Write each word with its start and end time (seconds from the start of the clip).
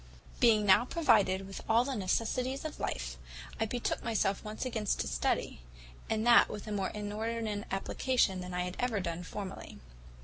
"Being 0.39 0.65
now 0.65 0.85
provided 0.85 1.45
with 1.45 1.61
all 1.69 1.83
the 1.85 1.93
necessaries 1.95 2.65
of 2.65 2.79
life, 2.79 3.17
I 3.59 3.67
betook 3.67 4.03
myself 4.03 4.43
once 4.43 4.65
again 4.65 4.85
to 4.85 5.07
study, 5.07 5.61
and 6.09 6.25
that 6.25 6.49
with 6.49 6.65
a 6.65 6.71
more 6.71 6.89
inordinate 6.89 7.65
application 7.69 8.41
than 8.41 8.51
I 8.51 8.63
had 8.63 8.77
ever 8.79 8.99
done 8.99 9.21
formerly. 9.21 9.77